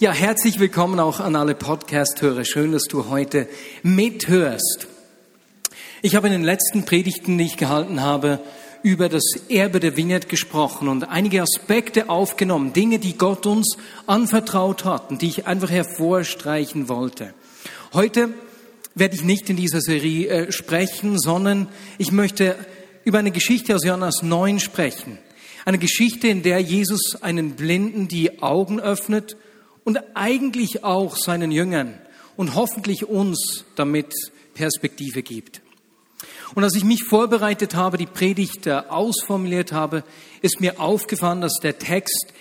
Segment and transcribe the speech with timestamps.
[0.00, 2.46] Ja, herzlich willkommen auch an alle Podcast-Hörer.
[2.46, 3.46] Schön, dass du heute
[3.82, 4.86] mithörst.
[6.00, 8.40] Ich habe in den letzten Predigten, die ich gehalten habe,
[8.82, 13.76] über das Erbe der Vineyard gesprochen und einige Aspekte aufgenommen, Dinge, die Gott uns
[14.06, 17.34] anvertraut hat und die ich einfach hervorstreichen wollte.
[17.92, 18.30] Heute
[18.94, 22.56] werde ich nicht in dieser Serie äh, sprechen, sondern ich möchte
[23.04, 25.18] über eine Geschichte aus Johannes 9 sprechen.
[25.66, 29.36] Eine Geschichte, in der Jesus einen Blinden die Augen öffnet
[29.84, 31.98] und eigentlich auch seinen Jüngern
[32.36, 34.12] und hoffentlich uns damit
[34.54, 35.62] Perspektive gibt.
[36.54, 40.04] Und als ich mich vorbereitet habe, die Predigt äh, ausformuliert habe,
[40.42, 42.32] ist mir aufgefallen, dass der Text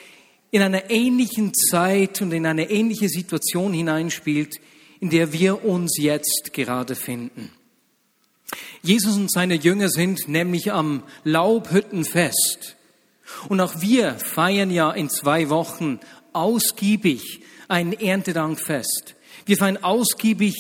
[0.52, 4.56] in einer ähnlichen Zeit und in eine ähnliche Situation hineinspielt,
[5.00, 7.52] in der wir uns jetzt gerade finden.
[8.82, 12.76] Jesus und seine Jünger sind nämlich am Laubhüttenfest.
[13.48, 16.00] Und auch wir feiern ja in zwei Wochen
[16.34, 19.16] ausgiebig ein Erntedankfest.
[19.46, 20.56] Wir feiern ausgiebig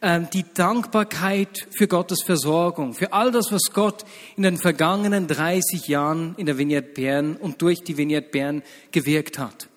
[0.00, 4.04] äh, die Dankbarkeit für Gottes Versorgung, für all das, was Gott
[4.36, 9.38] in den vergangenen 30 Jahren in der Vignette Bern und durch die Vignette Bern gewirkt
[9.38, 9.68] hat.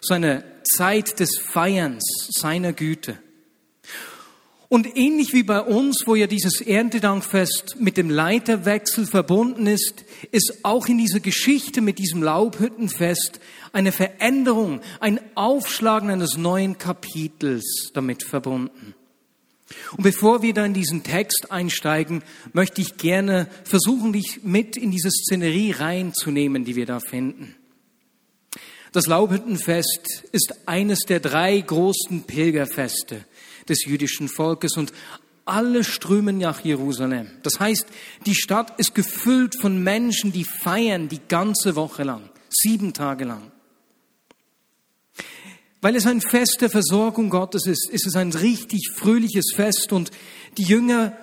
[0.00, 3.18] So eine Zeit des Feierns seiner Güte.
[4.68, 10.60] Und ähnlich wie bei uns, wo ja dieses Erntedankfest mit dem Leiterwechsel verbunden ist, ist
[10.62, 13.40] auch in dieser Geschichte mit diesem Laubhüttenfest
[13.72, 18.94] eine Veränderung, ein Aufschlagen eines neuen Kapitels damit verbunden.
[19.96, 24.90] Und bevor wir da in diesen Text einsteigen, möchte ich gerne versuchen, dich mit in
[24.90, 27.54] diese Szenerie reinzunehmen, die wir da finden.
[28.92, 33.24] Das Laubhüttenfest ist eines der drei großen Pilgerfeste
[33.68, 34.92] des jüdischen Volkes und
[35.44, 37.28] alle strömen nach Jerusalem.
[37.42, 37.86] Das heißt,
[38.26, 43.52] die Stadt ist gefüllt von Menschen, die feiern die ganze Woche lang, sieben Tage lang.
[45.80, 50.10] Weil es ein Fest der Versorgung Gottes ist, ist es ein richtig fröhliches Fest und
[50.56, 51.14] die Jünger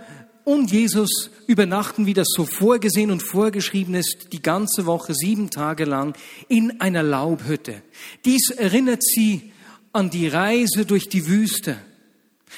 [0.44, 5.86] und Jesus übernachten, wie das so vorgesehen und vorgeschrieben ist, die ganze Woche, sieben Tage
[5.86, 6.16] lang
[6.48, 7.82] in einer Laubhütte.
[8.26, 9.52] Dies erinnert sie
[9.94, 11.78] an die Reise durch die Wüste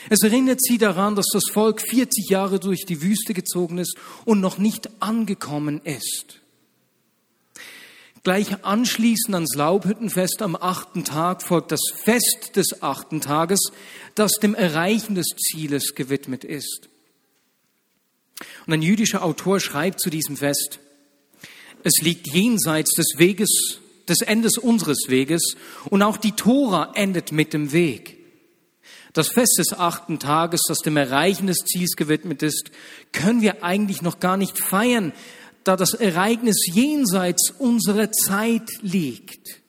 [0.09, 3.95] es erinnert sie daran, dass das Volk 40 Jahre durch die Wüste gezogen ist
[4.25, 6.39] und noch nicht angekommen ist.
[8.23, 13.71] Gleich anschließend ans Laubhüttenfest am achten Tag folgt das Fest des achten Tages,
[14.15, 16.87] das dem Erreichen des Zieles gewidmet ist.
[18.65, 20.79] Und ein jüdischer Autor schreibt zu diesem Fest,
[21.83, 25.57] es liegt jenseits des Weges, des Endes unseres Weges
[25.89, 28.22] und auch die Tora endet mit dem Weg.
[29.13, 32.71] Das Fest des achten Tages, das dem Erreichen des Ziels gewidmet ist,
[33.11, 35.13] können wir eigentlich noch gar nicht feiern,
[35.63, 39.61] da das Ereignis jenseits unserer Zeit liegt.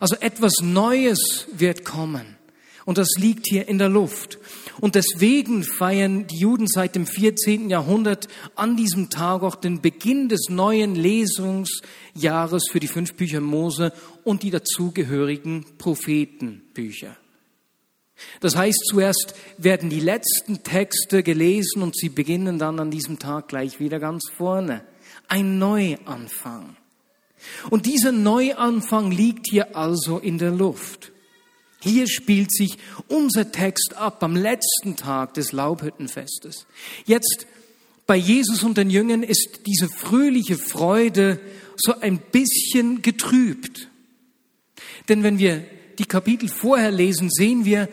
[0.00, 2.36] Also etwas Neues wird kommen.
[2.84, 4.38] Und das liegt hier in der Luft.
[4.80, 7.70] Und deswegen feiern die Juden seit dem 14.
[7.70, 8.26] Jahrhundert
[8.56, 13.92] an diesem Tag auch den Beginn des neuen Lesungsjahres für die fünf Bücher Mose
[14.24, 17.16] und die dazugehörigen Prophetenbücher.
[18.40, 23.48] Das heißt, zuerst werden die letzten Texte gelesen und sie beginnen dann an diesem Tag
[23.48, 24.84] gleich wieder ganz vorne.
[25.28, 26.76] Ein Neuanfang.
[27.70, 31.12] Und dieser Neuanfang liegt hier also in der Luft.
[31.80, 32.78] Hier spielt sich
[33.08, 36.66] unser Text ab am letzten Tag des Laubhüttenfestes.
[37.06, 37.46] Jetzt
[38.06, 41.40] bei Jesus und den Jüngern ist diese fröhliche Freude
[41.76, 43.88] so ein bisschen getrübt.
[45.08, 45.64] Denn wenn wir
[45.98, 47.88] die Kapitel vorher lesen, sehen wir,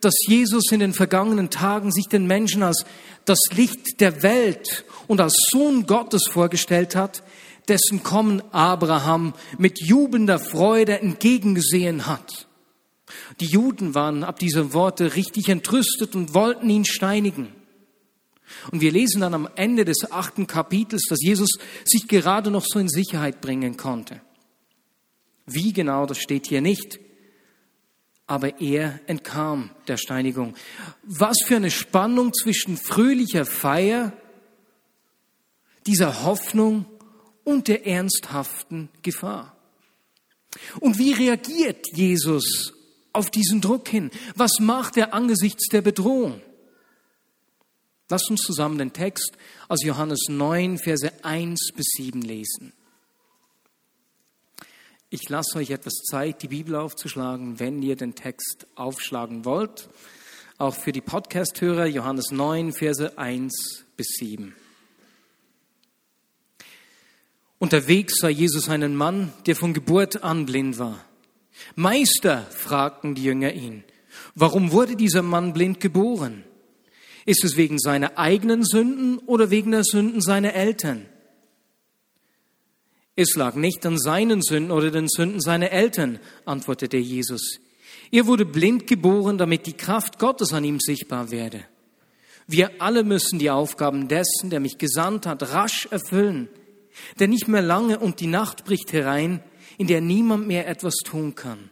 [0.00, 2.84] dass Jesus in den vergangenen Tagen sich den Menschen als
[3.24, 7.22] das Licht der Welt und als Sohn Gottes vorgestellt hat,
[7.68, 12.48] dessen Kommen Abraham mit jubelnder Freude entgegengesehen hat.
[13.40, 17.48] Die Juden waren ab dieser Worte richtig entrüstet und wollten ihn steinigen.
[18.72, 22.78] Und wir lesen dann am Ende des achten Kapitels, dass Jesus sich gerade noch so
[22.78, 24.20] in Sicherheit bringen konnte.
[25.46, 26.98] Wie genau, das steht hier nicht
[28.30, 30.54] aber er entkam der Steinigung.
[31.02, 34.12] Was für eine Spannung zwischen fröhlicher Feier,
[35.84, 36.86] dieser Hoffnung
[37.42, 39.56] und der ernsthaften Gefahr.
[40.78, 42.72] Und wie reagiert Jesus
[43.12, 44.12] auf diesen Druck hin?
[44.36, 46.40] Was macht er angesichts der Bedrohung?
[48.10, 49.32] Lass uns zusammen den Text
[49.66, 52.72] aus Johannes 9, Verse 1 bis 7 lesen.
[55.12, 59.88] Ich lasse euch etwas Zeit, die Bibel aufzuschlagen, wenn ihr den Text aufschlagen wollt.
[60.56, 64.54] Auch für die Podcast-Hörer Johannes 9, Verse 1 bis 7.
[67.58, 71.04] Unterwegs sah Jesus einen Mann, der von Geburt an blind war.
[71.74, 73.82] Meister, fragten die Jünger ihn,
[74.36, 76.44] warum wurde dieser Mann blind geboren?
[77.26, 81.06] Ist es wegen seiner eigenen Sünden oder wegen der Sünden seiner Eltern?
[83.16, 87.60] Es lag nicht an seinen Sünden oder den Sünden seiner Eltern, antwortete Jesus.
[88.10, 91.64] Er wurde blind geboren, damit die Kraft Gottes an ihm sichtbar werde.
[92.46, 96.48] Wir alle müssen die Aufgaben dessen, der mich gesandt hat, rasch erfüllen.
[97.20, 99.42] Denn nicht mehr lange und die Nacht bricht herein,
[99.78, 101.70] in der niemand mehr etwas tun kann.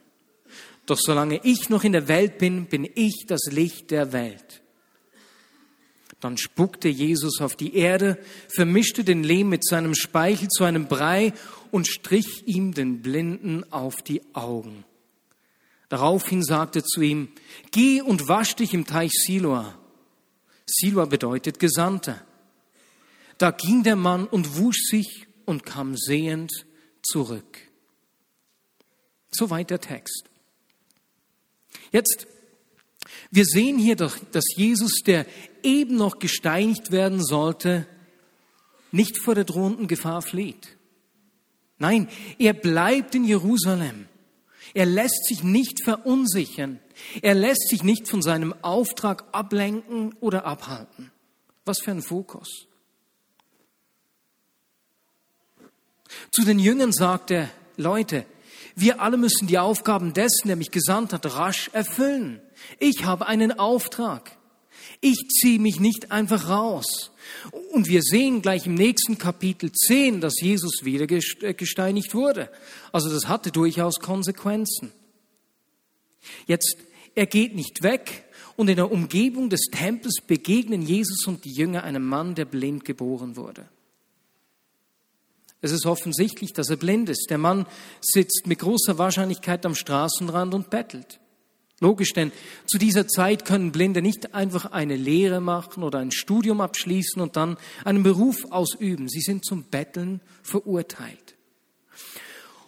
[0.87, 4.63] Doch solange ich noch in der Welt bin, bin ich das Licht der Welt.
[6.21, 8.19] Dann spuckte Jesus auf die Erde,
[8.49, 11.33] vermischte den Lehm mit seinem Speichel zu einem Brei
[11.71, 14.85] und strich ihm den Blinden auf die Augen.
[15.89, 17.29] Daraufhin sagte zu ihm,
[17.71, 19.79] geh und wasch dich im Teich Siloa.
[20.67, 22.23] Siloa bedeutet Gesandter.
[23.39, 26.67] Da ging der Mann und wusch sich und kam sehend
[27.03, 27.59] zurück.
[29.31, 30.25] Soweit der Text.
[31.93, 32.27] Jetzt,
[33.31, 35.27] wir sehen hier doch, dass Jesus, der
[35.63, 37.87] eben noch gesteinigt werden sollte,
[38.91, 40.77] nicht vor der drohenden Gefahr flieht.
[41.79, 42.09] Nein,
[42.39, 44.09] er bleibt in Jerusalem.
[44.75, 46.81] Er lässt sich nicht verunsichern.
[47.23, 51.11] Er lässt sich nicht von seinem Auftrag ablenken oder abhalten.
[51.65, 52.67] Was für ein Fokus.
[56.31, 58.25] Zu den Jüngern sagt er, Leute,
[58.75, 62.41] wir alle müssen die Aufgaben dessen, der mich gesandt hat, rasch erfüllen.
[62.79, 64.38] Ich habe einen Auftrag.
[65.01, 67.13] Ich ziehe mich nicht einfach raus.
[67.73, 72.51] Und wir sehen gleich im nächsten Kapitel 10, dass Jesus wieder äh, gesteinigt wurde.
[72.93, 74.93] Also das hatte durchaus Konsequenzen.
[76.47, 76.77] Jetzt,
[77.15, 78.25] er geht nicht weg
[78.57, 82.85] und in der Umgebung des Tempels begegnen Jesus und die Jünger einem Mann, der blind
[82.85, 83.69] geboren wurde.
[85.61, 87.27] Es ist offensichtlich, dass er blind ist.
[87.31, 87.67] Der Mann
[88.01, 91.19] sitzt mit großer Wahrscheinlichkeit am Straßenrand und bettelt.
[91.81, 92.33] Logisch, denn
[92.67, 97.37] zu dieser Zeit können Blinde nicht einfach eine Lehre machen oder ein Studium abschließen und
[97.37, 99.09] dann einen Beruf ausüben.
[99.09, 101.37] Sie sind zum Betteln verurteilt.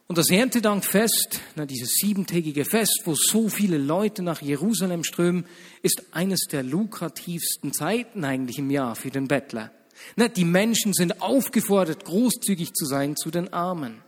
[0.06, 5.44] Und das Erntedankfest, na, dieses siebentägige Fest, wo so viele Leute nach Jerusalem strömen,
[5.82, 9.72] ist eines der lukrativsten Zeiten eigentlich im Jahr für den Bettler.
[10.16, 14.02] Na, die Menschen sind aufgefordert, großzügig zu sein zu den Armen.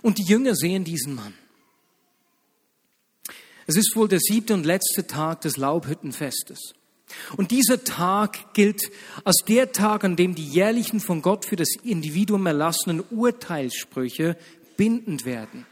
[0.00, 1.34] Und die Jünger sehen diesen Mann.
[3.72, 6.74] Es ist wohl der siebte und letzte Tag des Laubhüttenfestes.
[7.38, 8.82] Und dieser Tag gilt
[9.24, 14.36] als der Tag, an dem die jährlichen von Gott für das Individuum erlassenen Urteilssprüche
[14.76, 15.64] bindend werden.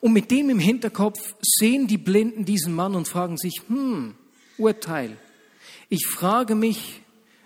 [0.00, 4.16] Und mit dem im Hinterkopf sehen die Blinden diesen Mann und fragen sich, hm,
[4.56, 5.16] Urteil.
[5.88, 7.02] Ich frage mich,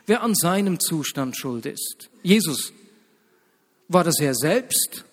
[0.06, 2.08] wer an seinem Zustand schuld ist.
[2.22, 2.72] Jesus,
[3.88, 5.04] war das er selbst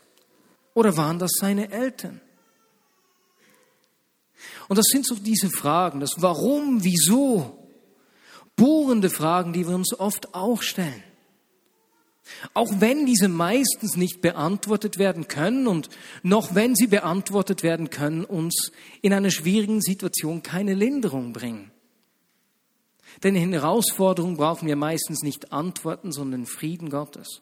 [0.74, 2.22] oder waren das seine Eltern?
[4.68, 7.68] Und das sind so diese Fragen, das Warum, Wieso,
[8.56, 11.04] bohrende Fragen, die wir uns oft auch stellen.
[12.54, 15.90] Auch wenn diese meistens nicht beantwortet werden können und
[16.22, 18.72] noch wenn sie beantwortet werden können, uns
[19.02, 21.72] in einer schwierigen Situation keine Linderung bringen.
[23.24, 27.42] Denn in Herausforderungen brauchen wir meistens nicht Antworten, sondern Frieden Gottes.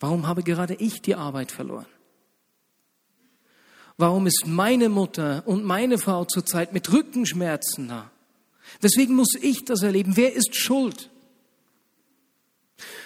[0.00, 1.86] Warum habe gerade ich die Arbeit verloren?
[3.96, 8.10] Warum ist meine Mutter und meine Frau zurzeit mit Rückenschmerzen da?
[8.80, 10.16] Weswegen muss ich das erleben?
[10.16, 11.10] Wer ist schuld?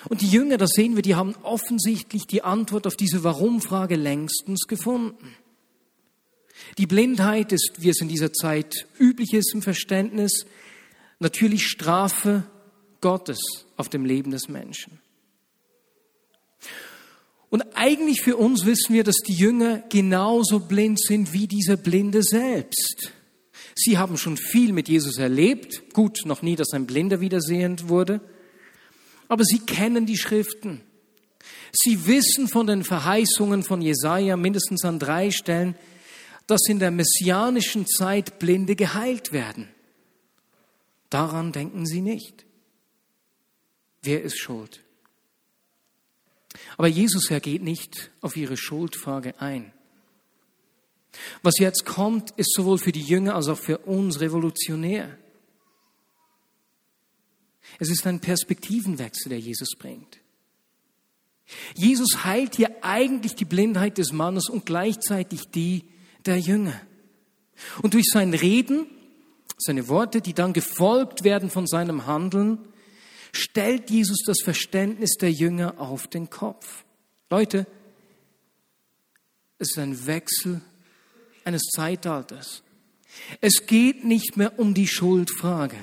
[0.08, 4.66] Und die Jünger, das sehen wir, die haben offensichtlich die Antwort auf diese Warum-Frage längstens
[4.66, 5.34] gefunden.
[6.78, 10.46] Die Blindheit ist, wie es in dieser Zeit üblich ist im Verständnis,
[11.18, 12.44] natürlich Strafe
[13.00, 13.40] Gottes
[13.76, 15.01] auf dem Leben des Menschen.
[17.52, 22.22] Und eigentlich für uns wissen wir, dass die Jünger genauso blind sind wie dieser Blinde
[22.22, 23.12] selbst.
[23.74, 25.92] Sie haben schon viel mit Jesus erlebt.
[25.92, 28.22] Gut, noch nie, dass ein Blinder wiedersehend wurde.
[29.28, 30.80] Aber sie kennen die Schriften.
[31.72, 35.74] Sie wissen von den Verheißungen von Jesaja mindestens an drei Stellen,
[36.46, 39.68] dass in der messianischen Zeit Blinde geheilt werden.
[41.10, 42.46] Daran denken sie nicht.
[44.00, 44.80] Wer ist schuld?
[46.76, 49.72] Aber Jesus, er geht nicht auf ihre Schuldfrage ein.
[51.42, 55.18] Was jetzt kommt, ist sowohl für die Jünger als auch für uns revolutionär.
[57.78, 60.20] Es ist ein Perspektivenwechsel, der Jesus bringt.
[61.74, 65.84] Jesus heilt hier eigentlich die Blindheit des Mannes und gleichzeitig die
[66.24, 66.80] der Jünger.
[67.82, 68.86] Und durch sein Reden,
[69.58, 72.58] seine Worte, die dann gefolgt werden von seinem Handeln,
[73.32, 76.84] stellt Jesus das Verständnis der Jünger auf den Kopf.
[77.30, 77.66] Leute,
[79.58, 80.60] es ist ein Wechsel
[81.44, 82.62] eines Zeitalters.
[83.40, 85.76] Es geht nicht mehr um die Schuldfrage.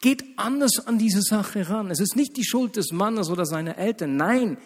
[0.00, 1.90] Geht anders an diese Sache ran.
[1.90, 4.16] Es ist nicht die Schuld des Mannes oder seiner Eltern.
[4.16, 4.56] Nein,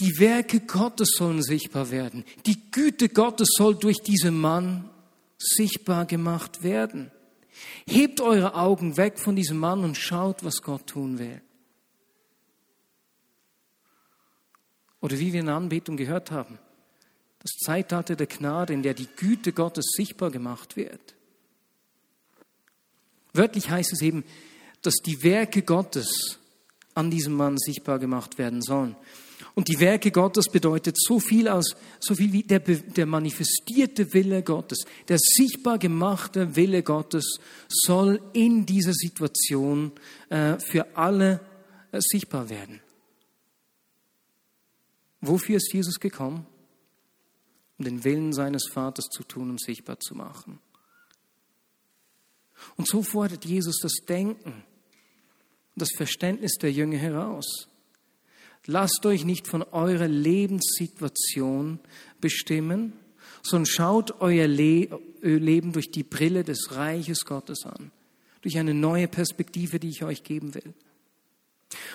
[0.00, 2.24] die Werke Gottes sollen sichtbar werden.
[2.46, 4.88] Die Güte Gottes soll durch diesen Mann
[5.38, 7.10] sichtbar gemacht werden.
[7.86, 11.40] Hebt eure Augen weg von diesem Mann und schaut, was Gott tun will.
[15.00, 16.58] Oder wie wir in der Anbetung gehört haben,
[17.38, 21.14] das Zeitalter der Gnade, in der die Güte Gottes sichtbar gemacht wird.
[23.32, 24.24] Wörtlich heißt es eben,
[24.82, 26.38] dass die Werke Gottes
[26.94, 28.96] an diesem Mann sichtbar gemacht werden sollen.
[29.54, 34.42] Und die Werke Gottes bedeutet so viel als, so viel wie der, der manifestierte Wille
[34.42, 37.38] Gottes, der sichtbar gemachte Wille Gottes
[37.68, 39.92] soll in dieser Situation
[40.28, 41.40] äh, für alle
[41.92, 42.80] äh, sichtbar werden.
[45.20, 46.46] Wofür ist Jesus gekommen?
[47.78, 50.60] Um den Willen seines Vaters zu tun und sichtbar zu machen.
[52.76, 57.69] Und so fordert Jesus das Denken und das Verständnis der Jünger heraus.
[58.66, 61.78] Lasst euch nicht von eurer Lebenssituation
[62.20, 62.92] bestimmen,
[63.42, 64.88] sondern schaut euer Le
[65.22, 67.90] Leben durch die Brille des Reiches Gottes an,
[68.40, 70.74] durch eine neue Perspektive, die ich euch geben will.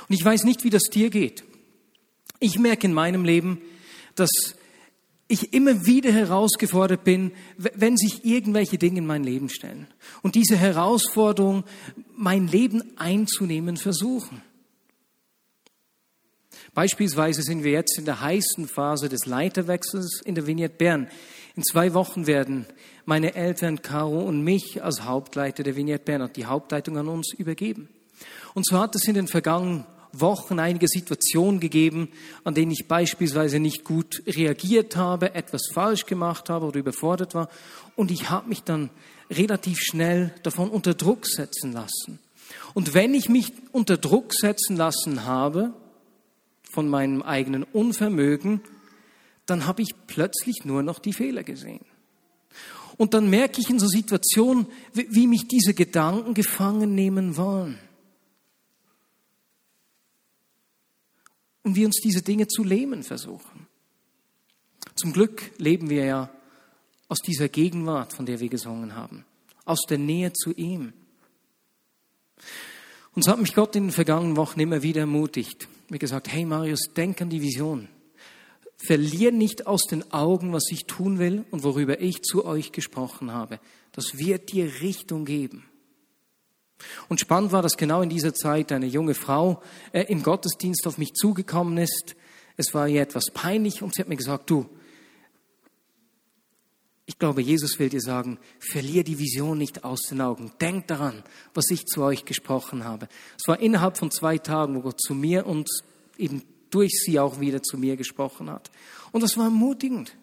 [0.08, 1.44] Und ich weiß nicht, wie das dir geht.
[2.40, 3.62] Ich merke in meinem Leben,
[4.14, 4.30] dass
[5.28, 9.88] ich immer wieder herausgefordert bin, wenn sich irgendwelche Dinge in mein Leben stellen
[10.22, 11.64] und diese Herausforderung,
[12.16, 14.42] mein Leben einzunehmen, versuchen.
[16.76, 21.08] Beispielsweise sind wir jetzt in der heißen Phase des Leiterwechsels in der Vignette Bern.
[21.56, 22.66] In zwei Wochen werden
[23.06, 27.88] meine Eltern Caro und mich als Hauptleiter der Vignette Bern die Hauptleitung an uns übergeben.
[28.54, 32.10] Und so hat es in den vergangenen Wochen einige Situationen gegeben,
[32.44, 37.50] an denen ich beispielsweise nicht gut reagiert habe, etwas falsch gemacht habe oder überfordert war.
[37.96, 38.90] Und ich habe mich dann
[39.30, 42.20] relativ schnell davon unter Druck setzen lassen.
[42.74, 45.74] Und wenn ich mich unter Druck setzen lassen habe,
[46.76, 48.62] von meinem eigenen Unvermögen,
[49.48, 51.86] dann habe ich plötzlich nur noch die Fehler gesehen.
[52.98, 57.80] Und dann merke ich in so Situationen, wie mich diese Gedanken gefangen nehmen wollen.
[61.66, 63.68] und wir uns diese Dinge zu lähmen versuchen.
[64.94, 66.30] Zum Glück leben wir ja
[67.10, 69.26] aus dieser Gegenwart, von der wir gesungen haben,
[69.66, 70.94] aus der Nähe zu ihm.
[73.16, 76.46] Und so hat mich Gott in den vergangenen Wochen immer wieder ermutigt, mir gesagt, hey
[76.46, 77.88] Marius, denk an die Vision.
[78.78, 83.32] Verlier nicht aus den Augen, was ich tun will und worüber ich zu euch gesprochen
[83.32, 83.60] habe.
[83.94, 85.66] Das wird dir Richtung geben.
[87.08, 89.62] Und spannend war, dass genau in dieser Zeit eine junge Frau
[89.92, 92.16] äh, im Gottesdienst auf mich zugekommen ist.
[92.58, 94.66] Es war ihr etwas peinlich und sie hat mir gesagt, du,
[97.08, 100.52] ich glaube, Jesus will dir sagen, verlier die Vision nicht aus den Augen.
[100.60, 103.08] Denk daran, was ich zu euch gesprochen habe.
[103.38, 105.70] Es war innerhalb von zwei Tagen, wo Gott zu mir und
[106.18, 108.72] eben durch sie auch wieder zu mir gesprochen hat.
[109.12, 110.16] Und das war ermutigend.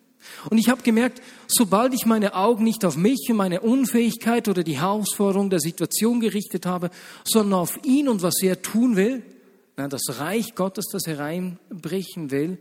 [0.50, 4.62] Und ich habe gemerkt, sobald ich meine Augen nicht auf mich und meine Unfähigkeit oder
[4.62, 6.90] die Herausforderung der Situation gerichtet habe,
[7.24, 9.22] sondern auf ihn und was er tun will,
[9.76, 12.58] das Reich Gottes, das hereinbrechen will,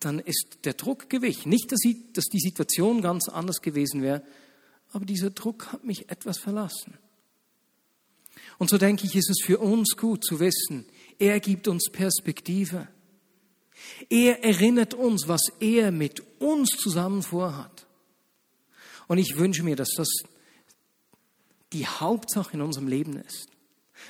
[0.00, 1.48] dann ist der Druck gewichen.
[1.48, 4.22] Nicht, dass, die Situation ganz anders gewesen wäre,
[4.92, 6.98] aber dieser Druck hat mich etwas verlassen.
[8.58, 10.86] Und so denke ich, ist es für uns gut zu wissen,
[11.18, 12.88] er gibt uns Perspektive.
[14.08, 17.86] Er erinnert uns, was er mit uns zusammen vorhat.
[19.06, 20.08] Und ich wünsche mir, dass das
[21.72, 23.48] die Hauptsache in unserem Leben ist.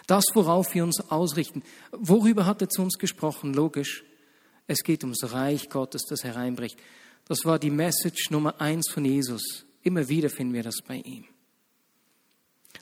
[0.07, 1.63] Das, worauf wir uns ausrichten.
[1.93, 3.55] Worüber hat er zu uns gesprochen?
[3.55, 4.05] Logisch.
[4.67, 6.79] Es geht ums Reich Gottes, das hereinbricht.
[7.27, 9.67] Das war die Message Nummer eins von Jesus.
[9.83, 11.25] Immer wieder finden wir das bei ihm.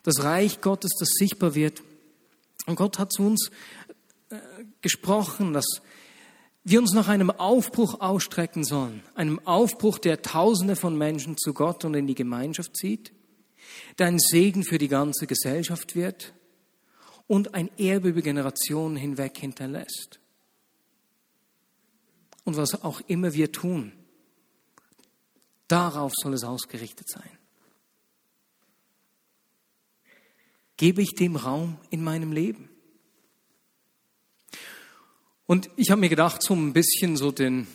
[0.03, 1.83] Das Reich Gottes, das sichtbar wird.
[2.67, 3.51] Und Gott hat zu uns
[4.31, 4.37] äh,
[4.81, 5.67] gesprochen, dass
[6.65, 11.85] wir uns nach einem Aufbruch ausstrecken sollen, einem Aufbruch, der Tausende von Menschen zu Gott
[11.85, 13.13] und in die Gemeinschaft zieht,
[13.99, 16.33] der ein Segen für die ganze Gesellschaft wird
[17.27, 20.21] und ein Erbe über Generationen hinweg hinterlässt.
[22.45, 23.93] Und was auch immer wir tun,
[25.69, 27.31] darauf soll es ausgerichtet sein.
[30.77, 32.69] Gebe ich dem Raum in meinem Leben?
[35.47, 37.67] Und ich habe mir gedacht, so ein bisschen so den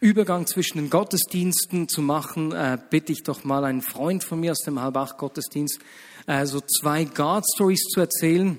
[0.00, 4.50] Übergang zwischen den Gottesdiensten zu machen, äh, bitte ich doch mal einen Freund von mir
[4.52, 5.78] aus dem Halbach Gottesdienst,
[6.26, 8.58] äh, so zwei God Stories zu erzählen.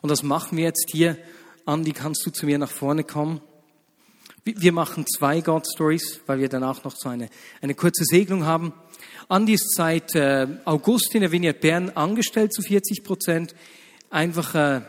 [0.00, 1.16] Und das machen wir jetzt hier.
[1.66, 3.40] Andi, kannst du zu mir nach vorne kommen?
[4.44, 7.28] Wir machen zwei God Stories, weil wir danach noch so eine,
[7.60, 8.72] eine kurze Segnung haben.
[9.28, 13.54] Andi ist seit äh, August in der Vineyard Bern angestellt zu 40 Prozent,
[14.08, 14.80] einfach äh,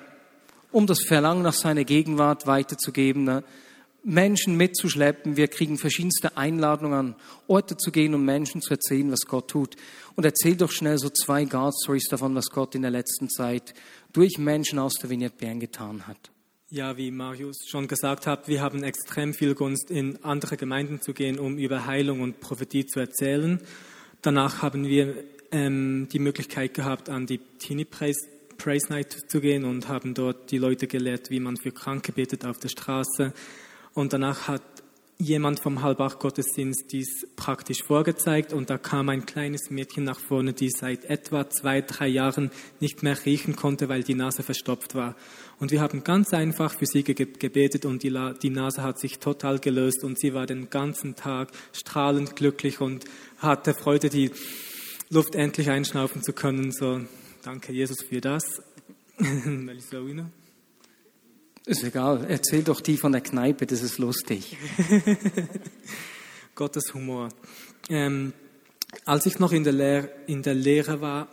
[0.71, 3.25] um das Verlangen nach seiner Gegenwart weiterzugeben.
[3.25, 3.43] Ne?
[4.03, 5.37] Menschen mitzuschleppen.
[5.37, 7.15] Wir kriegen verschiedenste Einladungen an
[7.47, 9.75] Orte zu gehen, um Menschen zu erzählen, was Gott tut.
[10.15, 13.73] Und erzähl doch schnell so zwei God Stories davon, was Gott in der letzten Zeit
[14.13, 16.31] durch Menschen aus der Vignette Bern getan hat.
[16.73, 21.11] Ja, wie Marius schon gesagt hat, wir haben extrem viel Gunst, in andere Gemeinden zu
[21.11, 23.59] gehen, um über Heilung und Prophetie zu erzählen.
[24.21, 28.25] Danach haben wir ähm, die Möglichkeit gehabt, an die Teenie Praise,
[28.57, 32.45] Praise Night zu gehen und haben dort die Leute gelehrt, wie man für Kranke betet
[32.45, 33.33] auf der Straße
[33.93, 34.63] und danach hat
[35.21, 40.69] jemand vom Halbach-Gottesdienst dies praktisch vorgezeigt und da kam ein kleines Mädchen nach vorne, die
[40.69, 42.49] seit etwa zwei, drei Jahren
[42.79, 45.15] nicht mehr riechen konnte, weil die Nase verstopft war.
[45.61, 49.59] Und wir haben ganz einfach für sie gebetet und die, die Nase hat sich total
[49.59, 53.05] gelöst und sie war den ganzen Tag strahlend glücklich und
[53.37, 54.31] hatte Freude, die
[55.11, 56.71] Luft endlich einschnaufen zu können.
[56.71, 57.01] So,
[57.43, 58.43] danke Jesus für das.
[61.67, 64.57] Ist egal, erzähl doch die von der Kneipe, das ist lustig.
[66.55, 67.29] Gottes Humor.
[67.87, 68.33] Ähm,
[69.05, 71.27] als ich noch in der, Lehr in der Lehre war,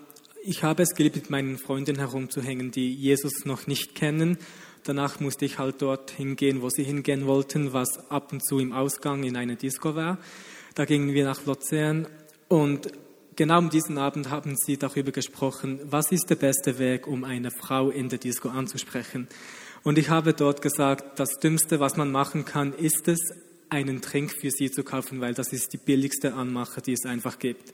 [0.44, 4.38] ich habe es geliebt, mit meinen Freundinnen herumzuhängen, die Jesus noch nicht kennen.
[4.84, 8.72] Danach musste ich halt dort hingehen, wo sie hingehen wollten, was ab und zu im
[8.72, 10.18] Ausgang in einer Disco war.
[10.74, 12.06] Da gingen wir nach Luzern
[12.48, 12.92] und
[13.36, 17.50] genau um diesen Abend haben sie darüber gesprochen, was ist der beste Weg, um eine
[17.50, 19.28] Frau in der Disco anzusprechen.
[19.82, 23.20] Und ich habe dort gesagt, das Dümmste, was man machen kann, ist es,
[23.70, 27.38] einen Trink für sie zu kaufen, weil das ist die billigste Anmache, die es einfach
[27.38, 27.72] gibt.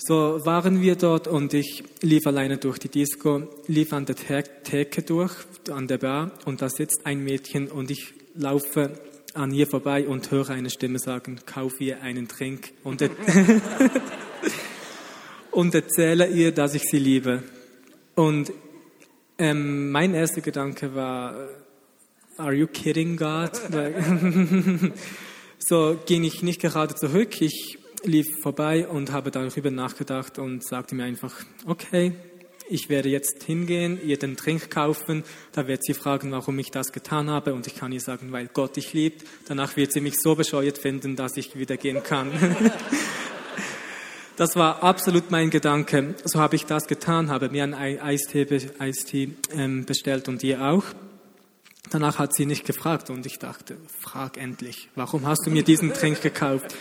[0.00, 5.02] So waren wir dort und ich lief alleine durch die Disco, lief an der Theke
[5.02, 5.34] durch,
[5.70, 8.92] an der Bar und da sitzt ein Mädchen und ich laufe
[9.34, 13.02] an ihr vorbei und höre eine Stimme sagen, kauf ihr einen Trink und,
[15.50, 17.42] und erzähle ihr, dass ich sie liebe.
[18.14, 18.52] Und
[19.36, 21.48] ähm, mein erster Gedanke war,
[22.36, 23.50] are you kidding God?
[25.58, 27.42] so ging ich nicht gerade zurück.
[27.42, 31.34] Ich lief vorbei und habe darüber nachgedacht und sagte mir einfach,
[31.66, 32.12] okay,
[32.70, 35.24] ich werde jetzt hingehen, ihr den Trink kaufen.
[35.52, 37.54] Da wird sie fragen, warum ich das getan habe.
[37.54, 39.26] Und ich kann ihr sagen, weil Gott dich liebt.
[39.46, 42.30] Danach wird sie mich so bescheuert finden, dass ich wieder gehen kann.
[44.36, 46.14] Das war absolut mein Gedanke.
[46.24, 48.46] So habe ich das getan, habe mir einen Eistee,
[48.78, 50.84] Eistee ähm, bestellt und ihr auch.
[51.90, 55.92] Danach hat sie nicht gefragt und ich dachte, frag endlich, warum hast du mir diesen
[55.92, 56.72] Trink gekauft?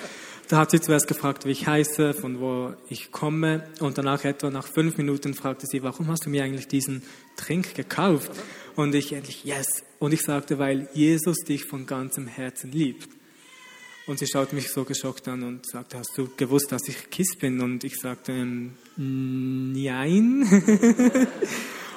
[0.50, 4.50] Da hat sie zuerst gefragt, wie ich heiße, von wo ich komme und danach etwa
[4.50, 7.04] nach fünf Minuten fragte sie, warum hast du mir eigentlich diesen
[7.36, 8.32] Trink gekauft?
[8.78, 9.84] Und ich endlich, yes.
[10.00, 13.10] Und ich sagte, weil Jesus dich von ganzem Herzen liebt.
[14.06, 17.36] Und sie schaut mich so geschockt an und sagte, hast du gewusst, dass ich Kiss
[17.38, 17.60] bin?
[17.60, 20.48] Und ich sagte, ähm, nein.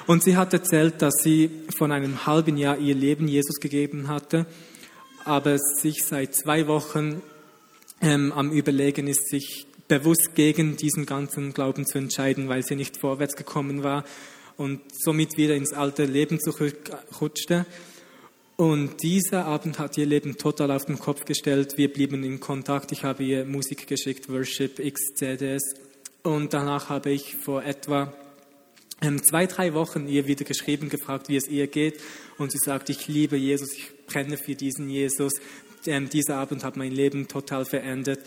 [0.07, 4.45] und sie hat erzählt, dass sie von einem halben Jahr ihr Leben Jesus gegeben hatte,
[5.23, 7.21] aber sich seit zwei Wochen
[8.01, 12.97] ähm, am Überlegen ist, sich bewusst gegen diesen ganzen Glauben zu entscheiden, weil sie nicht
[12.97, 14.05] vorwärts gekommen war
[14.57, 17.65] und somit wieder ins alte Leben zurückrutschte.
[18.57, 21.77] Und dieser Abend hat ihr Leben total auf den Kopf gestellt.
[21.77, 22.91] Wir blieben in Kontakt.
[22.91, 25.63] Ich habe ihr Musik geschickt, Worship, X, CDs.
[26.21, 28.13] Und danach habe ich vor etwa
[29.01, 31.99] ähm, zwei, drei Wochen ihr wieder geschrieben, gefragt, wie es ihr geht.
[32.37, 35.33] Und sie sagt, ich liebe Jesus, ich brenne für diesen Jesus.
[35.85, 38.19] Ähm, dieser Abend hat mein Leben total verändert.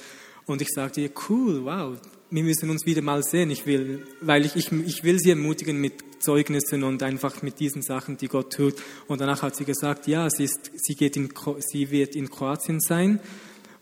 [0.46, 1.96] Und ich sagte ihr, cool, wow,
[2.30, 3.50] wir müssen uns wieder mal sehen.
[3.50, 7.82] Ich will, weil ich, ich, ich will sie ermutigen mit Zeugnissen und einfach mit diesen
[7.82, 8.74] Sachen, die Gott tut.
[9.06, 11.28] Und danach hat sie gesagt, ja, sie, ist, sie, geht in,
[11.60, 13.20] sie wird in Kroatien sein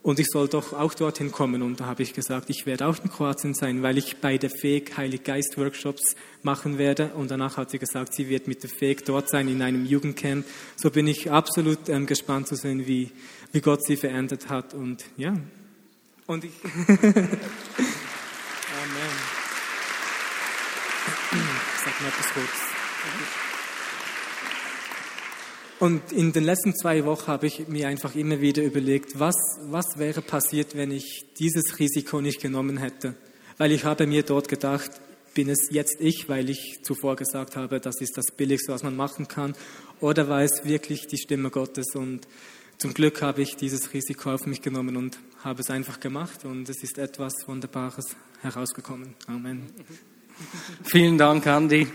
[0.03, 1.63] und ich soll doch auch dorthin kommen.
[1.63, 4.51] Und da habe ich gesagt, ich werde auch in Kroatien sein, weil ich bei der
[4.51, 7.13] FEG Heilig Geist Workshops machen werde.
[7.15, 10.45] Und danach hat sie gesagt, sie wird mit der FEG dort sein in einem Jugendcamp.
[10.77, 13.13] So bin ich absolut ähm, gespannt zu sehen, wie,
[13.53, 14.75] wie Gott sie verändert hat.
[14.75, 15.37] Und ja,
[16.27, 16.53] und ich.
[16.65, 17.03] Amen.
[21.85, 22.73] Sag mal etwas kurz.
[25.79, 29.35] Und in den letzten zwei Wochen habe ich mir einfach immer wieder überlegt, was,
[29.65, 33.17] was wäre passiert, wenn ich dieses Risiko nicht genommen hätte.
[33.59, 34.91] Weil ich habe mir dort gedacht,
[35.35, 38.95] bin es jetzt ich, weil ich zuvor gesagt habe, das ist das Billigste, was man
[38.95, 39.57] machen kann,
[40.01, 41.95] oder war es wirklich die Stimme Gottes?
[41.95, 42.29] Und
[42.83, 46.68] zum Glück habe ich dieses Risiko auf mich genommen und habe es einfach gemacht und
[46.68, 49.14] es ist etwas Wunderbares herausgekommen.
[49.29, 49.71] Amen.
[50.83, 51.87] Vielen Dank, Andi.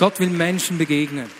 [0.00, 1.30] Gott will Menschen begegnen.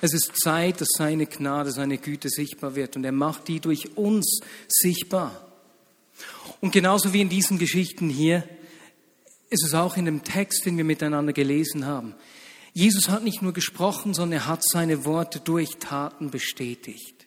[0.00, 3.96] Es ist Zeit, dass seine Gnade, seine Güte sichtbar wird und er macht die durch
[3.96, 5.52] uns sichtbar.
[6.60, 8.42] Und genauso wie in diesen Geschichten hier
[9.50, 12.16] ist es auch in dem Text, den wir miteinander gelesen haben.
[12.72, 17.26] Jesus hat nicht nur gesprochen, sondern er hat seine Worte durch Taten bestätigt.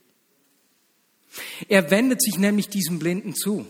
[1.67, 3.65] Er wendet sich nämlich diesem Blinden zu.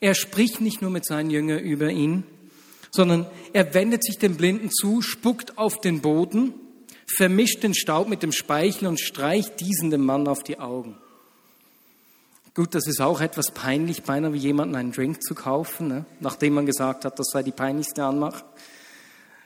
[0.00, 2.24] Er spricht nicht nur mit seinen Jüngern über ihn,
[2.90, 6.54] sondern er wendet sich dem Blinden zu, spuckt auf den Boden,
[7.06, 10.96] vermischt den Staub mit dem Speichel und streicht diesen dem Mann auf die Augen.
[12.54, 16.04] Gut, das ist auch etwas peinlich, beinahe wie jemanden einen Drink zu kaufen, ne?
[16.20, 18.44] nachdem man gesagt hat, das sei die peinlichste Anmach.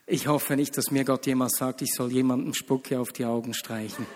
[0.07, 3.55] Ich hoffe nicht, dass mir Gott jemals sagt, ich soll jemandem Spucke auf die Augen
[3.55, 4.07] streichen.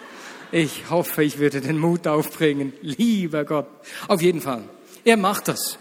[0.52, 2.72] Ich hoffe, ich würde den Mut aufbringen.
[2.80, 3.66] Lieber Gott.
[4.06, 4.62] Auf jeden Fall.
[5.04, 5.78] Er macht das.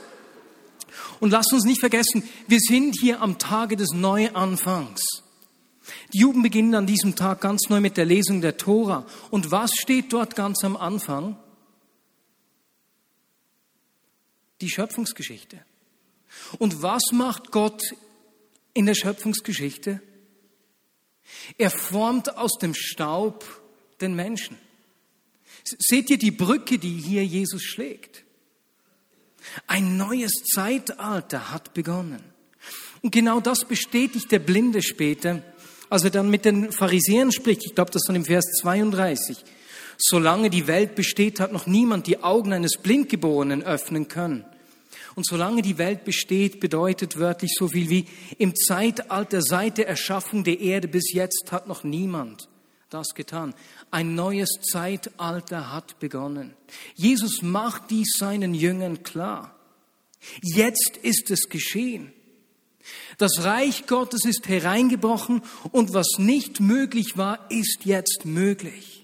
[1.20, 5.02] Und lasst uns nicht vergessen, wir sind hier am Tage des Neuanfangs.
[6.14, 9.06] Die Juden beginnen an diesem Tag ganz neu mit der Lesung der Tora.
[9.30, 11.38] Und was steht dort ganz am Anfang?
[14.62, 15.60] Die Schöpfungsgeschichte.
[16.58, 17.82] Und was macht Gott
[18.74, 20.02] in der Schöpfungsgeschichte?
[21.58, 23.46] Er formt aus dem Staub
[24.02, 24.58] den Menschen.
[25.64, 28.24] Seht ihr die Brücke, die hier Jesus schlägt?
[29.68, 32.24] Ein neues Zeitalter hat begonnen.
[33.02, 35.44] Und genau das bestätigt der Blinde später,
[35.90, 37.66] als er dann mit den Pharisäern spricht.
[37.66, 39.38] Ich glaube, das ist dann im Vers 32.
[39.98, 44.46] Solange die Welt besteht, hat noch niemand die Augen eines Blindgeborenen öffnen können.
[45.20, 48.06] Und solange die Welt besteht, bedeutet wörtlich so viel wie
[48.38, 52.48] im Zeitalter seit der Erschaffung der Erde bis jetzt hat noch niemand
[52.90, 53.54] das getan.
[53.92, 56.54] Ein neues Zeitalter hat begonnen.
[56.96, 59.60] Jesus macht dies seinen Jüngern klar.
[60.42, 62.14] Jetzt ist es geschehen.
[63.18, 65.42] Das Reich Gottes ist hereingebrochen
[65.74, 68.99] und was nicht möglich war, ist jetzt möglich.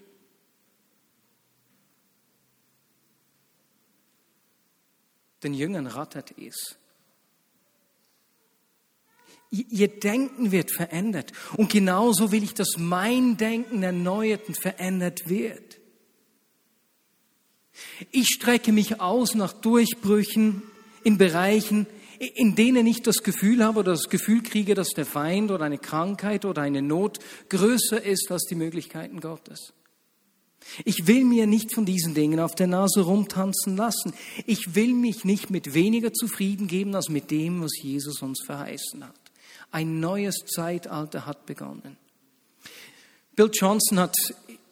[5.43, 6.77] Den Jüngern rattert es.
[9.51, 11.31] Ihr Denken wird verändert.
[11.55, 15.79] Und genauso will ich, dass mein Denken erneuert und verändert wird.
[18.11, 20.63] Ich strecke mich aus nach Durchbrüchen
[21.03, 21.87] in Bereichen,
[22.19, 25.77] in denen ich das Gefühl habe oder das Gefühl kriege, dass der Feind oder eine
[25.77, 27.19] Krankheit oder eine Not
[27.49, 29.73] größer ist als die Möglichkeiten Gottes.
[30.83, 34.13] Ich will mir nicht von diesen Dingen auf der Nase rumtanzen lassen.
[34.45, 39.03] Ich will mich nicht mit weniger zufrieden geben als mit dem, was Jesus uns verheißen
[39.03, 39.15] hat.
[39.71, 41.97] Ein neues Zeitalter hat begonnen.
[43.35, 44.15] Bill Johnson hat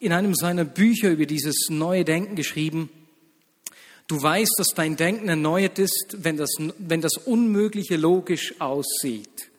[0.00, 2.90] in einem seiner Bücher über dieses neue Denken geschrieben,
[4.06, 9.50] du weißt, dass dein Denken erneuert ist, wenn das, wenn das Unmögliche logisch aussieht.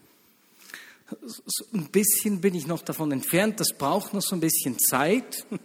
[1.73, 5.45] ein bisschen bin ich noch davon entfernt, das braucht noch so ein bisschen Zeit.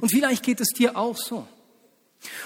[0.00, 1.46] Und vielleicht geht es dir auch so.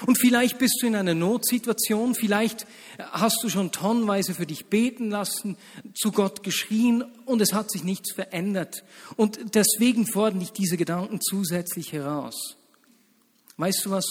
[0.05, 2.65] Und vielleicht bist du in einer Notsituation, vielleicht
[2.97, 5.57] hast du schon tonnenweise für dich beten lassen,
[5.93, 8.83] zu Gott geschrien und es hat sich nichts verändert.
[9.15, 12.57] Und deswegen fordern dich diese Gedanken zusätzlich heraus.
[13.57, 14.05] Weißt du was?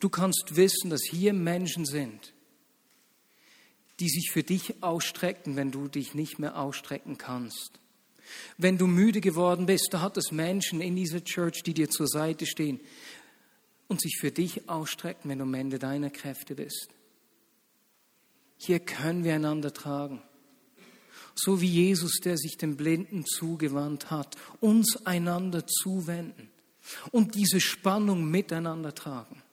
[0.00, 2.32] Du kannst wissen, dass hier Menschen sind,
[4.00, 7.80] die sich für dich ausstrecken, wenn du dich nicht mehr ausstrecken kannst.
[8.58, 12.08] Wenn du müde geworden bist, da hat es Menschen in dieser Church, die dir zur
[12.08, 12.80] Seite stehen,
[13.86, 16.88] und sich für dich ausstrecken, wenn du am Ende deiner Kräfte bist.
[18.56, 20.22] Hier können wir einander tragen.
[21.34, 26.50] So wie Jesus, der sich dem Blinden zugewandt hat, uns einander zuwenden
[27.10, 29.43] und diese Spannung miteinander tragen.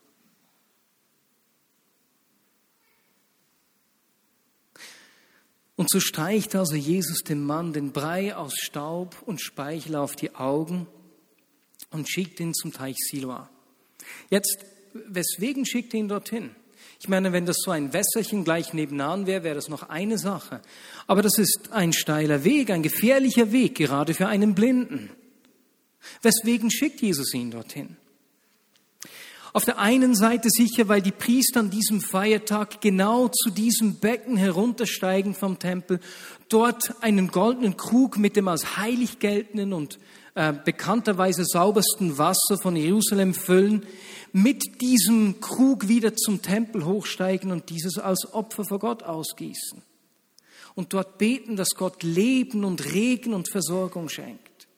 [5.81, 10.35] Und so streicht also Jesus dem Mann den Brei aus Staub und Speichel auf die
[10.35, 10.85] Augen
[11.89, 13.49] und schickt ihn zum Teich Siloa.
[14.29, 14.59] Jetzt,
[14.93, 16.51] weswegen schickt er ihn dorthin?
[16.99, 20.61] Ich meine, wenn das so ein Wässerchen gleich nebenan wäre, wäre das noch eine Sache.
[21.07, 25.09] Aber das ist ein steiler Weg, ein gefährlicher Weg, gerade für einen Blinden.
[26.21, 27.97] Weswegen schickt Jesus ihn dorthin?
[29.53, 34.37] Auf der einen Seite sicher, weil die Priester an diesem Feiertag genau zu diesem Becken
[34.37, 35.99] heruntersteigen vom Tempel,
[36.47, 39.99] dort einen goldenen Krug mit dem als heilig geltenden und
[40.35, 43.85] äh, bekannterweise saubersten Wasser von Jerusalem füllen,
[44.31, 49.81] mit diesem Krug wieder zum Tempel hochsteigen und dieses als Opfer vor Gott ausgießen.
[50.75, 54.69] Und dort beten, dass Gott Leben und Regen und Versorgung schenkt.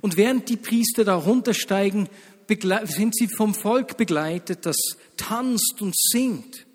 [0.00, 2.08] Und während die Priester da runtersteigen,
[2.48, 4.76] sind sie vom Volk begleitet, das
[5.16, 6.66] tanzt und singt.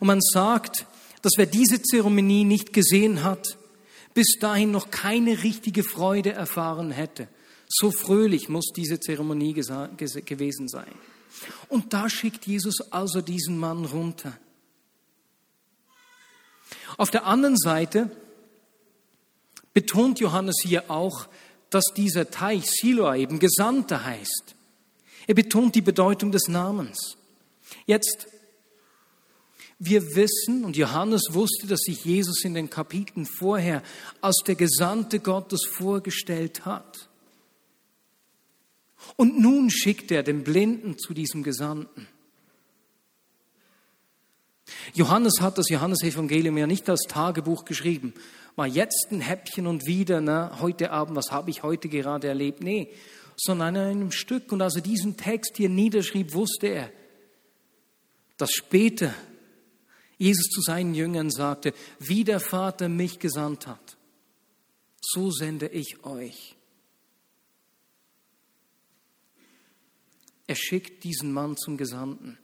[0.00, 0.86] Und man sagt,
[1.22, 3.58] dass wer diese Zeremonie nicht gesehen hat,
[4.14, 7.28] bis dahin noch keine richtige Freude erfahren hätte.
[7.68, 10.92] So fröhlich muss diese Zeremonie gewesen sein.
[11.68, 14.38] Und da schickt Jesus also diesen Mann runter.
[16.96, 18.10] Auf der anderen Seite
[19.74, 21.28] betont Johannes hier auch,
[21.70, 24.54] dass dieser Teich Siloa eben Gesandter heißt.
[25.26, 27.16] Er betont die Bedeutung des Namens.
[27.86, 28.26] Jetzt,
[29.78, 33.82] wir wissen, und Johannes wusste, dass sich Jesus in den Kapiteln vorher
[34.20, 37.08] als der Gesandte Gottes vorgestellt hat.
[39.16, 42.08] Und nun schickt er den Blinden zu diesem Gesandten.
[44.94, 48.14] Johannes hat das Johannesevangelium ja nicht als Tagebuch geschrieben.
[48.58, 52.60] Mal jetzt ein Häppchen und wieder, ne, heute Abend, was habe ich heute gerade erlebt?
[52.60, 52.92] Nee,
[53.36, 54.50] sondern in einem Stück.
[54.50, 56.92] Und als er diesen Text hier niederschrieb, wusste er,
[58.36, 59.14] dass später
[60.16, 63.96] Jesus zu seinen Jüngern sagte, wie der Vater mich gesandt hat,
[65.00, 66.56] so sende ich euch.
[70.48, 72.38] Er schickt diesen Mann zum Gesandten.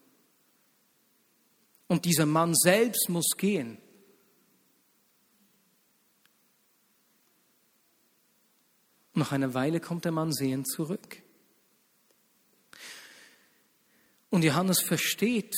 [1.89, 3.79] Und dieser Mann selbst muss gehen.
[9.15, 11.23] Nach einer Weile kommt der Mann sehend zurück.
[14.31, 15.55] Und Johannes versteht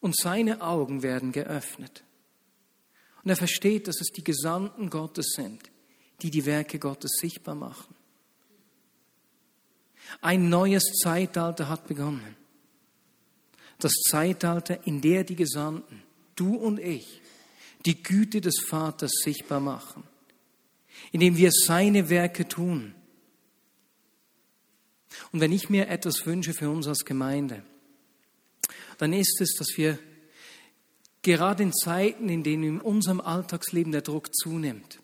[0.00, 2.02] und seine Augen werden geöffnet.
[3.22, 5.70] Und er versteht, dass es die Gesandten Gottes sind,
[6.22, 7.94] die die Werke Gottes sichtbar machen.
[10.20, 12.36] Ein neues Zeitalter hat begonnen
[13.78, 16.02] das Zeitalter, in der die Gesandten,
[16.36, 17.20] du und ich,
[17.84, 20.04] die Güte des Vaters sichtbar machen,
[21.12, 22.94] indem wir seine Werke tun.
[25.32, 27.62] Und wenn ich mir etwas wünsche für uns als Gemeinde,
[28.98, 29.98] dann ist es, dass wir
[31.22, 35.00] gerade in Zeiten, in denen in unserem Alltagsleben der Druck zunimmt,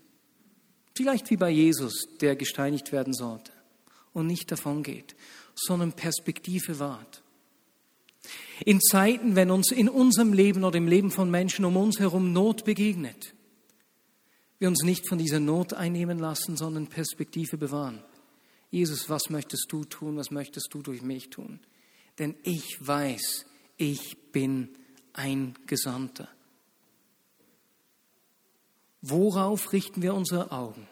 [0.94, 3.52] vielleicht wie bei Jesus, der gesteinigt werden sollte
[4.12, 5.14] und nicht davon geht,
[5.54, 7.22] sondern Perspektive wahrt
[8.64, 12.32] in Zeiten, wenn uns in unserem Leben oder im Leben von Menschen um uns herum
[12.32, 13.34] Not begegnet,
[14.60, 18.00] wir uns nicht von dieser Not einnehmen lassen, sondern Perspektive bewahren.
[18.70, 20.16] Jesus, was möchtest du tun?
[20.16, 21.58] Was möchtest du durch mich tun?
[22.20, 23.46] Denn ich weiß,
[23.76, 24.68] ich bin
[25.12, 26.28] ein Gesandter.
[29.02, 30.86] Worauf richten wir unsere Augen?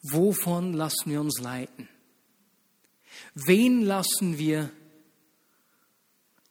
[0.00, 1.88] Wovon lassen wir uns leiten?
[3.34, 4.70] Wen lassen wir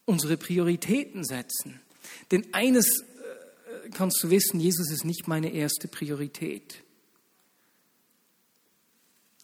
[0.05, 1.79] unsere Prioritäten setzen.
[2.31, 3.03] Denn eines
[3.94, 6.84] kannst du wissen, Jesus ist nicht meine erste Priorität.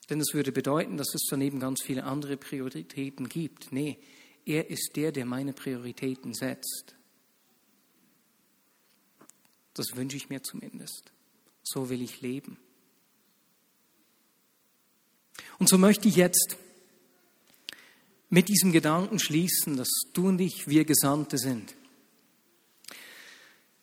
[0.09, 3.71] Denn es würde bedeuten, dass es daneben ganz viele andere Prioritäten gibt.
[3.71, 3.97] Nee,
[4.45, 6.95] er ist der, der meine Prioritäten setzt.
[9.73, 11.11] Das wünsche ich mir zumindest.
[11.63, 12.57] So will ich leben.
[15.59, 16.57] Und so möchte ich jetzt
[18.29, 21.75] mit diesem Gedanken schließen, dass du und ich, wir Gesandte sind.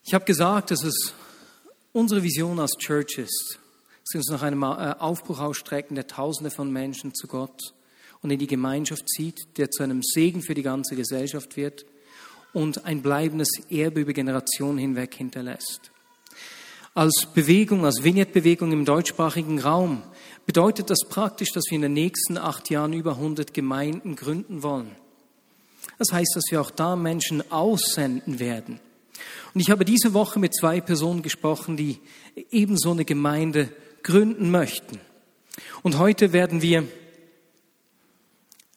[0.06, 1.14] Ich habe gesagt, dass es
[1.94, 3.58] unsere Vision als Church ist,
[4.02, 4.66] dass wir uns nach einem äh,
[4.98, 7.72] Aufbruch ausstrecken, der Tausende von Menschen zu Gott
[8.20, 11.86] und in die Gemeinschaft zieht, der zu einem Segen für die ganze Gesellschaft wird
[12.52, 15.90] und ein bleibendes Erbe über Generationen hinweg hinterlässt.
[16.92, 20.02] Als Bewegung, als Vignette-Bewegung im deutschsprachigen Raum
[20.44, 24.94] bedeutet das praktisch, dass wir in den nächsten acht Jahren über 100 Gemeinden gründen wollen.
[25.98, 28.80] Das heißt, dass wir auch da Menschen aussenden werden.
[29.54, 32.00] Und ich habe diese Woche mit zwei Personen gesprochen, die
[32.50, 33.68] ebenso eine Gemeinde
[34.02, 35.00] gründen möchten.
[35.82, 36.84] Und heute werden wir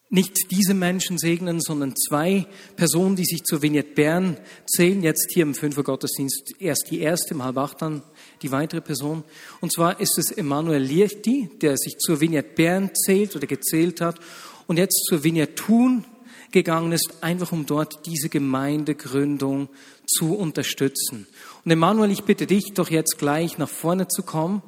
[0.10, 5.04] nicht diese Menschen segnen, sondern zwei Personen, die sich zur Vignette Bern zählen.
[5.04, 8.04] Jetzt hier im Fünfer Gottesdienst erst die erste, um halb acht dann
[8.42, 9.24] die weitere Person.
[9.60, 14.20] Und zwar ist es Emanuel Liechti, der sich zur Vignette Bern zählt oder gezählt hat
[14.68, 16.06] und jetzt zur Vignette Thun
[16.52, 19.70] gegangen ist, einfach um dort diese Gemeindegründung
[20.06, 21.28] zu unterstützen.
[21.66, 24.62] Und Emanuel, ich bitte dich doch jetzt gleich nach vorne zu kommen,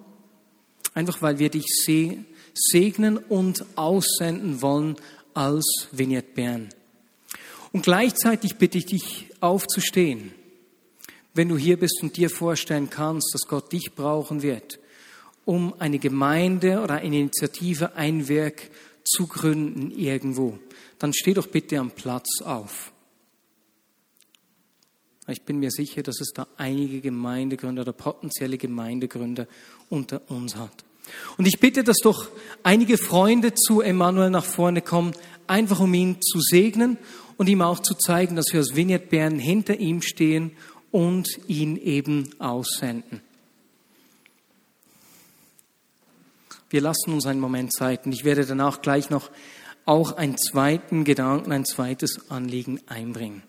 [0.94, 1.65] einfach weil wir dich
[2.54, 4.96] segnen und aussenden wollen
[5.34, 6.70] als Vignette Bern.
[7.72, 10.32] Und gleichzeitig bitte ich dich aufzustehen,
[11.34, 14.80] wenn du hier bist und dir vorstellen kannst, dass Gott dich brauchen wird,
[15.46, 18.70] um eine Gemeinde oder eine Initiative, ein Werk
[19.04, 20.60] zu gründen irgendwo,
[20.99, 22.91] dann steh doch bitte am Platz auf.
[25.27, 29.47] Ich bin mir sicher, dass es da einige Gemeindegründer oder potenzielle Gemeindegründer
[29.89, 30.83] unter uns hat.
[31.38, 32.29] Und ich bitte, dass doch
[32.63, 35.13] einige Freunde zu Emanuel nach vorne kommen,
[35.47, 36.97] einfach um ihn zu segnen
[37.38, 40.51] und ihm auch zu zeigen, dass wir als Vignette Bern hinter ihm stehen
[40.91, 43.21] und ihn eben aussenden.
[46.69, 49.31] Wir lassen uns einen Moment Zeit und ich werde danach gleich noch
[49.89, 53.41] auch einen zweiten Gedanken, ein zweites Anliegen einbringen.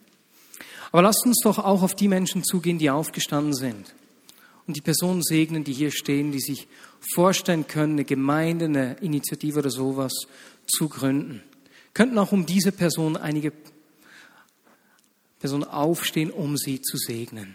[0.90, 3.94] Aber lasst uns doch auch auf die Menschen zugehen, die aufgestanden sind
[4.66, 6.66] und die Personen segnen, die hier stehen, die sich
[7.14, 10.12] vorstellen können, eine Gemeinde, eine Initiative oder sowas
[10.66, 11.42] zu gründen.
[11.92, 13.53] Könnten auch um diese Person einige
[15.40, 17.55] Personen aufstehen, um sie zu segnen.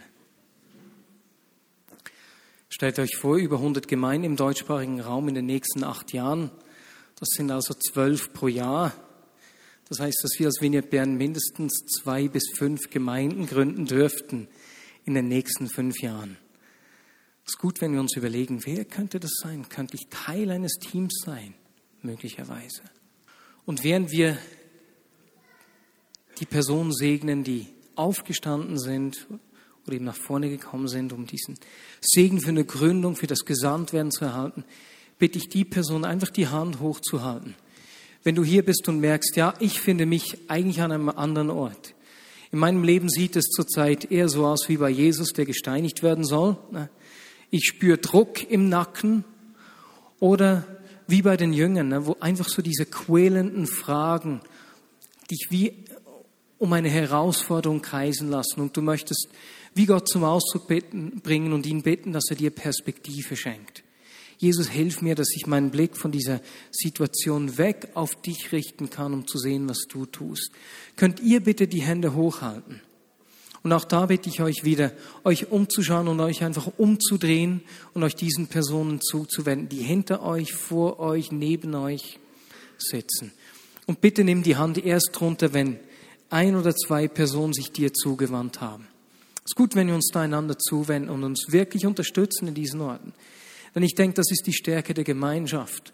[2.68, 6.52] Stellt euch vor, über 100 Gemeinden im deutschsprachigen Raum in den nächsten acht Jahren.
[7.18, 8.92] Das sind also zwölf pro Jahr.
[9.88, 14.48] Das heißt, dass wir als Vineyard Bern mindestens zwei bis fünf Gemeinden gründen dürften
[15.04, 16.36] in den nächsten fünf Jahren.
[17.46, 19.68] Es ist gut, wenn wir uns überlegen, wer könnte das sein?
[19.68, 21.54] Könnte ich Teil eines Teams sein?
[22.02, 22.82] Möglicherweise.
[23.64, 24.36] Und während wir
[26.40, 29.26] die Personen segnen, die aufgestanden sind
[29.86, 31.58] oder eben nach vorne gekommen sind, um diesen
[32.00, 34.64] Segen für eine Gründung, für das Gesandtwerden zu erhalten,
[35.18, 37.54] bitte ich die Person einfach die Hand hochzuhalten.
[38.22, 41.94] Wenn du hier bist und merkst, ja, ich finde mich eigentlich an einem anderen Ort.
[42.52, 46.24] In meinem Leben sieht es zurzeit eher so aus wie bei Jesus, der gesteinigt werden
[46.24, 46.56] soll.
[46.70, 46.88] Ne?
[47.50, 49.24] Ich spüre Druck im Nacken
[50.20, 50.64] oder
[51.06, 54.40] wie bei den Jüngern, ne, wo einfach so diese quälenden Fragen
[55.30, 55.84] dich wie
[56.58, 59.28] um eine Herausforderung kreisen lassen und du möchtest
[59.74, 63.84] wie Gott zum Ausdruck bitten, bringen und ihn bitten, dass er dir Perspektive schenkt.
[64.38, 69.14] Jesus, hilf mir, dass ich meinen Blick von dieser Situation weg auf dich richten kann,
[69.14, 70.50] um zu sehen, was du tust.
[70.96, 72.80] Könnt ihr bitte die Hände hochhalten?
[73.62, 74.92] Und auch da bitte ich euch wieder,
[75.24, 77.62] euch umzuschauen und euch einfach umzudrehen
[77.94, 82.20] und euch diesen Personen zuzuwenden, die hinter euch, vor euch, neben euch
[82.78, 83.32] sitzen.
[83.86, 85.80] Und bitte nimm die Hand erst drunter, wenn
[86.30, 88.86] ein oder zwei Personen sich dir zugewandt haben.
[89.38, 92.80] Es ist gut, wenn wir uns da einander zuwenden und uns wirklich unterstützen in diesen
[92.80, 93.12] Orten.
[93.74, 95.92] Denn ich denke, das ist die Stärke der Gemeinschaft.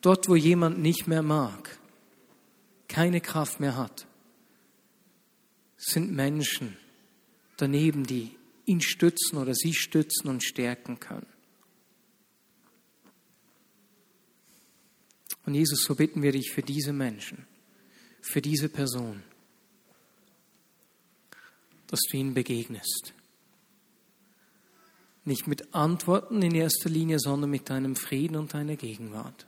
[0.00, 1.78] Dort, wo jemand nicht mehr mag,
[2.88, 4.06] keine Kraft mehr hat,
[5.76, 6.76] sind Menschen,
[7.56, 11.26] daneben, die ihn stützen oder sie stützen und stärken können.
[15.44, 17.46] Und Jesus, so bitten wir dich für diese Menschen,
[18.20, 19.22] für diese Person,
[21.86, 23.14] dass du ihnen begegnest.
[25.26, 29.46] Nicht mit Antworten in erster Linie, sondern mit deinem Frieden und deiner Gegenwart.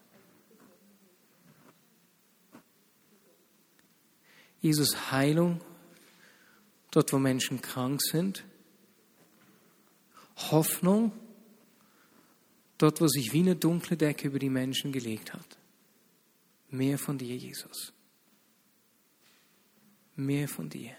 [4.61, 5.62] Jesus, Heilung
[6.91, 8.45] dort wo Menschen krank sind.
[10.51, 11.12] Hoffnung,
[12.79, 15.59] dort wo sich wie eine dunkle Decke über die Menschen gelegt hat.
[16.71, 17.93] Mehr von dir, Jesus.
[20.17, 20.93] Mehr von dir.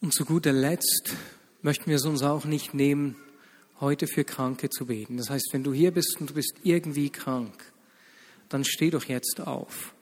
[0.00, 1.14] Und zu guter Letzt
[1.62, 3.16] möchten wir es uns auch nicht nehmen,
[3.80, 5.16] heute für Kranke zu beten.
[5.16, 7.72] Das heißt, wenn du hier bist und du bist irgendwie krank,
[8.48, 9.94] dann steh doch jetzt auf.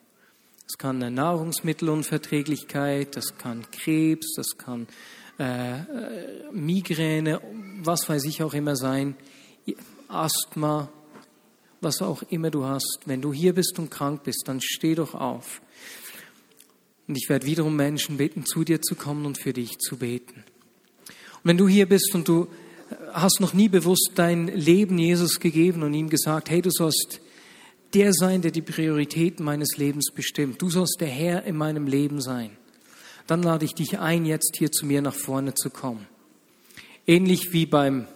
[0.66, 4.88] Das kann eine Nahrungsmittelunverträglichkeit, das kann Krebs, das kann
[5.38, 5.84] äh, äh,
[6.52, 7.40] Migräne,
[7.82, 9.16] was weiß ich auch immer sein,
[10.08, 10.88] Asthma,
[11.80, 13.00] was auch immer du hast.
[13.04, 15.60] Wenn du hier bist und krank bist, dann steh doch auf.
[17.06, 20.42] Und ich werde wiederum Menschen bitten, zu dir zu kommen und für dich zu beten.
[21.06, 22.48] Und wenn du hier bist und du
[23.16, 27.20] hast noch nie bewusst dein Leben Jesus gegeben und ihm gesagt, hey, du sollst
[27.94, 30.60] der sein, der die Prioritäten meines Lebens bestimmt.
[30.60, 32.50] Du sollst der Herr in meinem Leben sein.
[33.26, 36.06] Dann lade ich dich ein, jetzt hier zu mir nach vorne zu kommen.
[37.06, 38.06] Ähnlich wie beim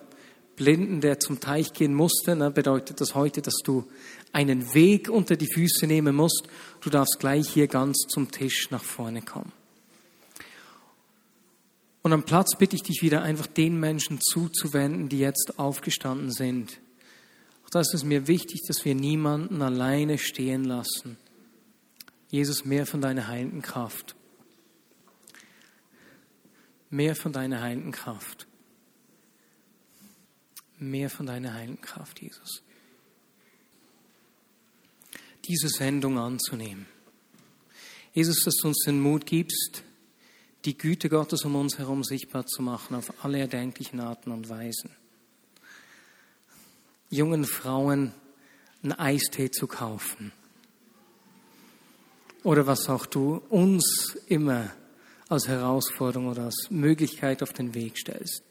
[0.56, 3.84] Blinden, der zum Teich gehen musste, ne, bedeutet das heute, dass du
[4.32, 6.48] einen Weg unter die Füße nehmen musst.
[6.82, 9.52] Du darfst gleich hier ganz zum Tisch nach vorne kommen.
[12.02, 16.80] Und am Platz bitte ich dich wieder einfach den Menschen zuzuwenden, die jetzt aufgestanden sind
[17.70, 21.16] da ist es mir wichtig, dass wir niemanden alleine stehen lassen.
[22.28, 24.16] Jesus, mehr von deiner heilenden Kraft.
[26.90, 28.48] Mehr von deiner heilenden Kraft.
[30.78, 32.62] Mehr von deiner heilenden Kraft, Jesus.
[35.46, 36.86] Diese Sendung anzunehmen.
[38.12, 39.84] Jesus, dass du uns den Mut gibst,
[40.64, 44.90] die Güte Gottes um uns herum sichtbar zu machen auf alle erdenklichen Arten und Weisen
[47.10, 48.12] jungen Frauen
[48.82, 50.32] einen Eistee zu kaufen.
[52.42, 54.72] Oder was auch du uns immer
[55.28, 58.42] als Herausforderung oder als Möglichkeit auf den Weg stellst.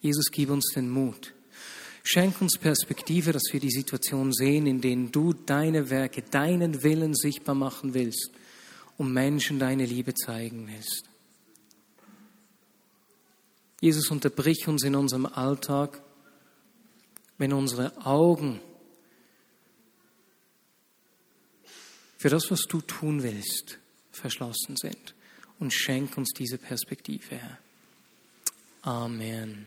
[0.00, 1.32] Jesus, gib uns den Mut.
[2.04, 7.14] Schenk uns Perspektive, dass wir die Situation sehen, in denen du deine Werke, deinen Willen
[7.14, 8.30] sichtbar machen willst,
[8.96, 11.08] um Menschen deine Liebe zeigen willst.
[13.80, 16.02] Jesus, unterbrich uns in unserem Alltag
[17.38, 18.60] wenn unsere Augen
[22.18, 23.78] für das, was du tun willst,
[24.10, 25.14] verschlossen sind.
[25.60, 27.58] Und schenk uns diese Perspektive, Herr.
[28.82, 29.66] Amen.